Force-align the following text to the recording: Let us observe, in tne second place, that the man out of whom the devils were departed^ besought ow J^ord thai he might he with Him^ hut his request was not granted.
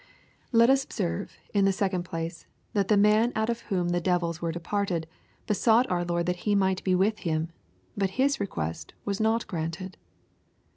Let 0.51 0.71
us 0.71 0.83
observe, 0.83 1.37
in 1.53 1.65
tne 1.65 1.71
second 1.73 2.05
place, 2.05 2.47
that 2.73 2.87
the 2.87 2.97
man 2.97 3.31
out 3.35 3.51
of 3.51 3.61
whom 3.69 3.89
the 3.89 4.01
devils 4.01 4.41
were 4.41 4.51
departed^ 4.51 5.03
besought 5.45 5.85
ow 5.91 6.03
J^ord 6.03 6.25
thai 6.25 6.31
he 6.33 6.55
might 6.55 6.81
he 6.83 6.95
with 6.95 7.17
Him^ 7.17 7.49
hut 7.99 8.09
his 8.17 8.39
request 8.39 8.95
was 9.05 9.19
not 9.19 9.45
granted. 9.45 9.97